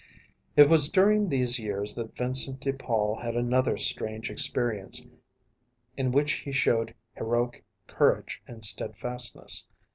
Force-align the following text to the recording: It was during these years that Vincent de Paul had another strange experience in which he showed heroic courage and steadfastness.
It 0.55 0.67
was 0.67 0.89
during 0.89 1.29
these 1.29 1.59
years 1.59 1.93
that 1.93 2.17
Vincent 2.17 2.59
de 2.61 2.73
Paul 2.73 3.19
had 3.19 3.35
another 3.35 3.77
strange 3.77 4.31
experience 4.31 5.05
in 5.95 6.11
which 6.11 6.31
he 6.31 6.51
showed 6.51 6.95
heroic 7.13 7.63
courage 7.85 8.41
and 8.47 8.65
steadfastness. 8.65 9.67